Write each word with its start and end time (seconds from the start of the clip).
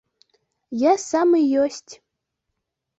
Я 0.85 0.93
сам 1.05 1.29
і 1.43 1.45
ёсць. 1.67 1.91